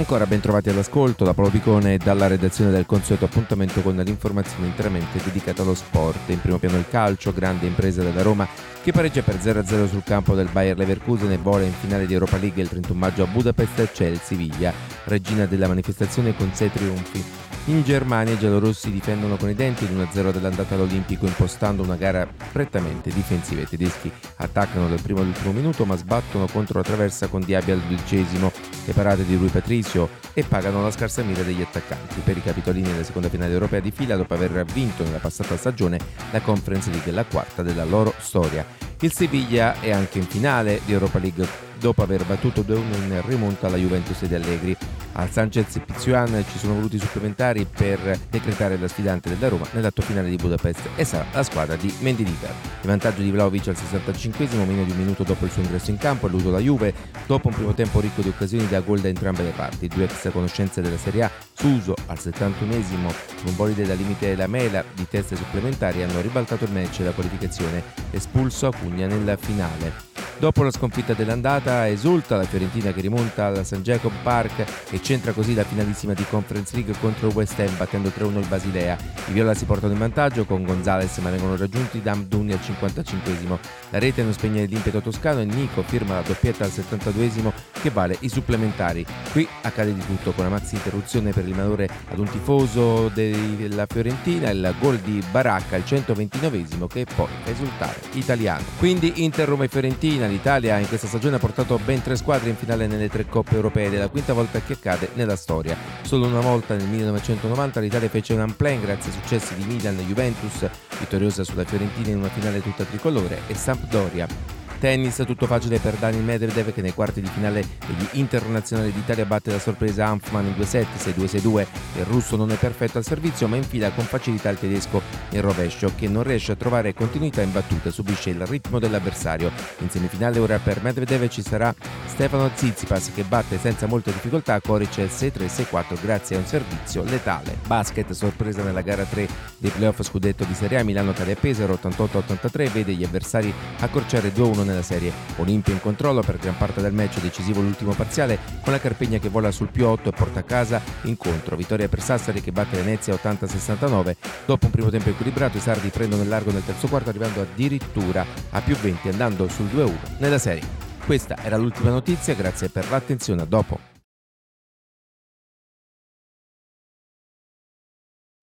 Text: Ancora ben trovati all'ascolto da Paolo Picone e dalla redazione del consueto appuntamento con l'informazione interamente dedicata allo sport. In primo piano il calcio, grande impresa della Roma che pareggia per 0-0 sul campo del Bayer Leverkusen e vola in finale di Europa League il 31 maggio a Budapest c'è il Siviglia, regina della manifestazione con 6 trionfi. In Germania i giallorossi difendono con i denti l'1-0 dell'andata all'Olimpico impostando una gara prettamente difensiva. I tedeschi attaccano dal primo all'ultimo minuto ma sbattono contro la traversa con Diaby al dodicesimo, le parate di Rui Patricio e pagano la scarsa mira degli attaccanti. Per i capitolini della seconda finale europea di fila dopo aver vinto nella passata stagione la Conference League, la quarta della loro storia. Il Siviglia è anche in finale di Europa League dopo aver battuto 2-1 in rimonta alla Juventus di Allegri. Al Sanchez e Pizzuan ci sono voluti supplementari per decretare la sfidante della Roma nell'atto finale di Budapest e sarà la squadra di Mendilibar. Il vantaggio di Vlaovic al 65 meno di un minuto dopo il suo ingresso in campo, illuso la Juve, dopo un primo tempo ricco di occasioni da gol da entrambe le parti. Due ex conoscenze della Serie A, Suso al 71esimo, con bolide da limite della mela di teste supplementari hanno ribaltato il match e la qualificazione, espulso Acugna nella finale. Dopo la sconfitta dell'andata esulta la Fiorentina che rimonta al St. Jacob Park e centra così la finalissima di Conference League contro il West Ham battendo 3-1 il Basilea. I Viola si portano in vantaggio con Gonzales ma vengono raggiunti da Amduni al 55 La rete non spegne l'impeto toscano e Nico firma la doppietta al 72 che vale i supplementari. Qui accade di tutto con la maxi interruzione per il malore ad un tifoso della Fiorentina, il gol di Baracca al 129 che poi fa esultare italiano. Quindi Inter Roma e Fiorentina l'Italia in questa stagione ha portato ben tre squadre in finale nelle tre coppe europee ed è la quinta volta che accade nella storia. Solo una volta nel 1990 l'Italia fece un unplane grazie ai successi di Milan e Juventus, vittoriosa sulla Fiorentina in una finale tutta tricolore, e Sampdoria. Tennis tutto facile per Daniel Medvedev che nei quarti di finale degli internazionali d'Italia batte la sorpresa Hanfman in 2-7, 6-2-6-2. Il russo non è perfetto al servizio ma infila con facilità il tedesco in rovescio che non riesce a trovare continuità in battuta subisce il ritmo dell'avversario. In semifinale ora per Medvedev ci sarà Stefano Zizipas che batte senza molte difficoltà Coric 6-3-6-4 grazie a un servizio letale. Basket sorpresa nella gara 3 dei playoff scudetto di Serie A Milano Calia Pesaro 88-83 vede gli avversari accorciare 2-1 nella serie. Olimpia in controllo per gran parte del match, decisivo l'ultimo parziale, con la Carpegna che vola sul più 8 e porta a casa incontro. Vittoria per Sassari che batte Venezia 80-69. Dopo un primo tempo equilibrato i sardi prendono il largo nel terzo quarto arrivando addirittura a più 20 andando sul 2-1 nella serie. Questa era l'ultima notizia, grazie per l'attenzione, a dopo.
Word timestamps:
Ancora 0.00 0.24
ben 0.24 0.40
trovati 0.40 0.70
all'ascolto 0.70 1.24
da 1.24 1.34
Paolo 1.34 1.50
Picone 1.50 1.92
e 1.92 1.98
dalla 1.98 2.26
redazione 2.26 2.70
del 2.70 2.86
consueto 2.86 3.26
appuntamento 3.26 3.82
con 3.82 3.96
l'informazione 3.96 4.66
interamente 4.66 5.20
dedicata 5.22 5.60
allo 5.60 5.74
sport. 5.74 6.30
In 6.30 6.40
primo 6.40 6.56
piano 6.56 6.78
il 6.78 6.88
calcio, 6.88 7.34
grande 7.34 7.66
impresa 7.66 8.02
della 8.02 8.22
Roma 8.22 8.48
che 8.82 8.92
pareggia 8.92 9.20
per 9.20 9.36
0-0 9.36 9.88
sul 9.90 10.02
campo 10.02 10.34
del 10.34 10.48
Bayer 10.50 10.78
Leverkusen 10.78 11.30
e 11.32 11.36
vola 11.36 11.64
in 11.64 11.74
finale 11.74 12.06
di 12.06 12.14
Europa 12.14 12.38
League 12.38 12.62
il 12.62 12.70
31 12.70 12.98
maggio 12.98 13.24
a 13.24 13.26
Budapest 13.26 13.92
c'è 13.92 14.06
il 14.06 14.18
Siviglia, 14.18 14.72
regina 15.04 15.46
della 15.46 15.68
manifestazione 15.68 16.34
con 16.36 16.50
6 16.52 16.72
trionfi. 16.72 17.24
In 17.66 17.82
Germania 17.82 18.32
i 18.32 18.38
giallorossi 18.38 18.90
difendono 18.90 19.36
con 19.36 19.50
i 19.50 19.54
denti 19.54 19.86
l'1-0 19.86 20.32
dell'andata 20.32 20.74
all'Olimpico 20.74 21.26
impostando 21.26 21.82
una 21.82 21.96
gara 21.96 22.26
prettamente 22.50 23.10
difensiva. 23.10 23.60
I 23.60 23.68
tedeschi 23.68 24.10
attaccano 24.36 24.88
dal 24.88 25.00
primo 25.00 25.20
all'ultimo 25.20 25.52
minuto 25.52 25.84
ma 25.84 25.94
sbattono 25.96 26.46
contro 26.46 26.78
la 26.78 26.84
traversa 26.84 27.28
con 27.28 27.42
Diaby 27.42 27.70
al 27.70 27.80
dodicesimo, 27.80 28.50
le 28.86 28.92
parate 28.92 29.26
di 29.26 29.36
Rui 29.36 29.48
Patricio 29.48 30.08
e 30.32 30.42
pagano 30.42 30.82
la 30.82 30.90
scarsa 30.90 31.22
mira 31.22 31.42
degli 31.42 31.60
attaccanti. 31.60 32.20
Per 32.24 32.36
i 32.36 32.42
capitolini 32.42 32.90
della 32.90 33.04
seconda 33.04 33.28
finale 33.28 33.52
europea 33.52 33.80
di 33.80 33.90
fila 33.90 34.16
dopo 34.16 34.34
aver 34.34 34.64
vinto 34.64 35.04
nella 35.04 35.18
passata 35.18 35.56
stagione 35.56 35.98
la 36.30 36.40
Conference 36.40 36.90
League, 36.90 37.12
la 37.12 37.24
quarta 37.24 37.62
della 37.62 37.84
loro 37.84 38.14
storia. 38.18 38.64
Il 39.00 39.12
Siviglia 39.12 39.80
è 39.80 39.90
anche 39.90 40.18
in 40.18 40.26
finale 40.26 40.80
di 40.84 40.92
Europa 40.92 41.18
League 41.18 41.46
dopo 41.80 42.02
aver 42.02 42.24
battuto 42.26 42.60
2-1 42.60 42.74
in 42.74 43.22
rimonta 43.24 43.66
alla 43.66 43.76
Juventus 43.76 44.24
di 44.24 44.34
Allegri. 44.34 44.76
Al 45.14 45.28
Sanchez 45.30 45.74
e 45.74 45.80
Pizzuan 45.80 46.44
ci 46.50 46.58
sono 46.58 46.74
voluti 46.74 46.98
supplementari 46.98 47.66
per 47.66 48.18
decretare 48.30 48.78
la 48.78 48.86
sfidante 48.86 49.28
della 49.28 49.48
Roma 49.48 49.66
nell'atto 49.72 50.02
finale 50.02 50.30
di 50.30 50.36
Budapest 50.36 50.90
e 50.94 51.04
sarà 51.04 51.26
la 51.32 51.42
squadra 51.42 51.74
di 51.74 51.92
Mendilibar. 52.00 52.50
Il 52.82 52.88
vantaggio 52.88 53.22
di 53.22 53.30
Vlaovic 53.30 53.68
al 53.68 53.76
65 53.76 54.46
meno 54.64 54.84
di 54.84 54.92
un 54.92 54.98
minuto 54.98 55.24
dopo 55.24 55.46
il 55.46 55.50
suo 55.50 55.62
ingresso 55.62 55.90
in 55.90 55.98
campo, 55.98 56.28
illuso 56.28 56.50
la 56.50 56.60
Juve, 56.60 56.94
dopo 57.26 57.48
un 57.48 57.54
primo 57.54 57.74
tempo 57.74 58.00
ricco 58.00 58.22
di 58.22 58.28
occasioni 58.28 58.68
da 58.68 58.80
gol 58.80 59.00
da 59.00 59.08
entrambe 59.08 59.42
le 59.42 59.50
parti. 59.50 59.88
Due 59.88 60.04
ex 60.04 60.30
conoscenze 60.30 60.80
della 60.80 60.98
Serie 60.98 61.24
A, 61.24 61.30
Suso 61.52 61.94
al 62.06 62.18
71esimo, 62.18 63.12
con 63.42 63.56
bolide 63.56 63.84
da 63.84 63.94
limite 63.94 64.28
della 64.28 64.46
mela 64.46 64.84
di 64.94 65.06
teste 65.08 65.36
supplementari 65.36 66.02
hanno 66.02 66.20
ribaltato 66.20 66.64
il 66.64 66.72
match 66.72 67.00
e 67.00 67.04
la 67.04 67.12
qualificazione, 67.12 67.82
espulso 68.10 68.68
Acugna 68.68 69.06
nella 69.06 69.36
finale. 69.36 70.09
Dopo 70.40 70.62
la 70.62 70.70
sconfitta 70.70 71.12
dell'andata 71.12 71.86
esulta 71.86 72.38
la 72.38 72.44
Fiorentina 72.44 72.92
che 72.94 73.02
rimonta 73.02 73.48
al 73.48 73.62
St. 73.62 73.82
Jacob 73.82 74.10
Park 74.22 74.64
e 74.88 75.02
centra 75.02 75.32
così 75.32 75.52
la 75.52 75.64
finalissima 75.64 76.14
di 76.14 76.24
Conference 76.30 76.74
League 76.74 76.94
contro 76.98 77.28
il 77.28 77.34
West 77.34 77.60
Ham 77.60 77.76
battendo 77.76 78.08
3-1 78.08 78.38
il 78.38 78.46
Basilea. 78.46 78.96
I 79.26 79.32
Viola 79.32 79.52
si 79.52 79.66
portano 79.66 79.92
in 79.92 79.98
vantaggio 79.98 80.46
con 80.46 80.64
Gonzales 80.64 81.18
ma 81.18 81.28
vengono 81.28 81.56
raggiunti 81.56 82.00
da 82.00 82.12
Amduni 82.12 82.52
al 82.52 82.62
55 82.62 83.58
La 83.90 83.98
rete 83.98 84.22
non 84.22 84.32
spegne 84.32 84.64
l'impeto 84.64 85.02
toscano 85.02 85.40
e 85.40 85.44
Nico 85.44 85.82
firma 85.82 86.14
la 86.14 86.22
doppietta 86.22 86.64
al 86.64 86.70
72 86.70 87.52
che 87.82 87.90
vale 87.90 88.16
i 88.20 88.30
supplementari. 88.30 89.04
Qui 89.32 89.46
accade 89.60 89.92
di 89.92 90.04
tutto 90.06 90.32
con 90.32 90.44
la 90.44 90.50
maxi 90.50 90.76
interruzione 90.76 91.32
per 91.32 91.46
il 91.46 91.54
malore 91.54 91.86
ad 92.08 92.18
un 92.18 92.28
tifoso 92.30 93.08
della 93.08 93.84
Fiorentina, 93.86 94.48
il 94.48 94.74
gol 94.80 94.96
di 95.00 95.22
Baracca 95.30 95.76
al 95.76 95.84
129 95.84 96.64
che 96.88 97.04
poi 97.14 97.28
fa 97.42 97.50
esultare 97.50 98.00
italiano. 98.12 98.64
Quindi 98.78 99.22
Inter 99.22 99.46
Roma 99.46 99.64
e 99.64 99.68
Fiorentina 99.68 100.28
l'Italia 100.30 100.78
in 100.78 100.88
questa 100.88 101.06
stagione 101.06 101.36
ha 101.36 101.38
portato 101.38 101.78
ben 101.84 102.00
tre 102.02 102.16
squadre 102.16 102.48
in 102.48 102.56
finale 102.56 102.86
nelle 102.86 103.08
tre 103.08 103.26
coppe 103.26 103.56
europee 103.56 103.86
ed 103.86 103.94
è 103.94 103.98
la 103.98 104.08
quinta 104.08 104.32
volta 104.32 104.60
che 104.60 104.74
accade 104.74 105.10
nella 105.14 105.36
storia. 105.36 105.76
Solo 106.02 106.26
una 106.26 106.40
volta 106.40 106.74
nel 106.74 106.86
1990 106.86 107.80
l'Italia 107.80 108.08
fece 108.08 108.32
un 108.32 108.40
unplane 108.40 108.80
grazie 108.80 109.10
ai 109.10 109.18
successi 109.20 109.54
di 109.54 109.64
Milan 109.64 109.98
e 109.98 110.04
Juventus, 110.04 110.68
vittoriosa 110.98 111.44
sulla 111.44 111.64
Fiorentina 111.64 112.10
in 112.10 112.18
una 112.18 112.28
finale 112.28 112.62
tutta 112.62 112.84
tricolore, 112.84 113.40
e 113.46 113.54
Sampdoria. 113.54 114.59
Tennis 114.80 115.22
tutto 115.26 115.46
facile 115.46 115.78
per 115.78 115.96
Daniel 115.96 116.24
Medvedev 116.24 116.72
che 116.72 116.80
nei 116.80 116.94
quarti 116.94 117.20
di 117.20 117.26
finale 117.26 117.62
degli 117.86 118.06
internazionali 118.12 118.90
d'Italia 118.90 119.26
batte 119.26 119.50
la 119.50 119.58
sorpresa 119.58 120.06
Hanfman 120.06 120.46
in 120.46 120.54
2-7, 120.58 120.86
6-2-6-2. 120.96 121.66
Il 121.98 122.04
russo 122.06 122.36
non 122.36 122.50
è 122.50 122.54
perfetto 122.54 122.96
al 122.96 123.04
servizio 123.04 123.46
ma 123.46 123.56
infila 123.56 123.90
con 123.90 124.04
facilità 124.04 124.48
il 124.48 124.58
tedesco 124.58 125.02
in 125.32 125.42
rovescio 125.42 125.92
che 125.94 126.08
non 126.08 126.22
riesce 126.22 126.52
a 126.52 126.56
trovare 126.56 126.94
continuità 126.94 127.42
in 127.42 127.52
battuta 127.52 127.90
subisce 127.90 128.30
il 128.30 128.46
ritmo 128.46 128.78
dell'avversario. 128.78 129.52
In 129.80 129.90
semifinale 129.90 130.38
ora 130.38 130.58
per 130.58 130.82
Medvedev 130.82 131.28
ci 131.28 131.42
sarà 131.42 131.74
Stefano 132.06 132.50
Zizipas 132.54 133.12
che 133.14 133.24
batte 133.24 133.58
senza 133.58 133.86
molte 133.86 134.12
difficoltà 134.12 134.58
Coric 134.62 134.96
6-3-6-4 134.96 136.00
grazie 136.00 136.36
a 136.36 136.38
un 136.38 136.46
servizio 136.46 137.04
letale. 137.04 137.58
Basket 137.66 138.10
sorpresa 138.12 138.62
nella 138.62 138.80
gara 138.80 139.04
3 139.04 139.28
dei 139.58 139.70
playoff 139.70 140.00
scudetto 140.00 140.44
di 140.44 140.54
Serie 140.54 140.78
A 140.78 140.84
Milano 140.84 141.12
Calia 141.12 141.36
Pesaro 141.36 141.78
88-83 141.82 142.72
vede 142.72 142.94
gli 142.94 143.04
avversari 143.04 143.52
accorciare 143.80 144.32
2-1 144.32 144.68
nella 144.70 144.82
serie. 144.82 145.12
Olimpia 145.36 145.72
in 145.72 145.80
controllo 145.80 146.22
per 146.22 146.38
gran 146.38 146.56
parte 146.56 146.80
del 146.80 146.92
match, 146.92 147.20
decisivo 147.20 147.60
l'ultimo 147.60 147.92
parziale, 147.92 148.38
con 148.62 148.72
la 148.72 148.80
Carpegna 148.80 149.18
che 149.18 149.28
vola 149.28 149.50
sul 149.50 149.70
più 149.70 149.86
8 149.86 150.08
e 150.08 150.12
porta 150.12 150.40
a 150.40 150.44
casa 150.44 150.80
incontro. 151.02 151.56
Vittoria 151.56 151.88
per 151.88 152.00
Sassari 152.00 152.40
che 152.40 152.52
batte 152.52 152.76
Venezia 152.76 153.14
80-69. 153.14 154.16
Dopo 154.46 154.66
un 154.66 154.72
primo 154.72 154.90
tempo 154.90 155.10
equilibrato 155.10 155.56
i 155.56 155.60
sardi 155.60 155.88
prendono 155.88 156.22
il 156.22 156.28
largo 156.28 156.52
nel 156.52 156.64
terzo 156.64 156.88
quarto 156.88 157.10
arrivando 157.10 157.40
addirittura 157.40 158.24
a 158.50 158.60
più 158.60 158.76
20 158.76 159.08
andando 159.08 159.48
sul 159.48 159.66
2-1 159.66 159.92
nella 160.18 160.38
serie. 160.38 160.62
Questa 161.04 161.36
era 161.42 161.56
l'ultima 161.56 161.90
notizia, 161.90 162.34
grazie 162.34 162.68
per 162.68 162.88
l'attenzione, 162.88 163.42
a 163.42 163.46
dopo. 163.46 163.89